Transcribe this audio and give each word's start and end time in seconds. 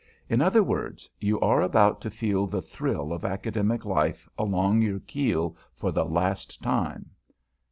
In 0.27 0.41
other 0.41 0.63
words, 0.63 1.07
you 1.19 1.39
are 1.41 1.61
about 1.61 2.01
to 2.01 2.09
feel 2.09 2.47
the 2.47 2.59
thrill 2.63 3.13
of 3.13 3.23
Academic 3.23 3.85
life 3.85 4.27
along 4.35 4.81
your 4.81 4.99
keel 5.01 5.55
for 5.75 5.91
the 5.91 6.05
last 6.05 6.59
time. 6.63 7.11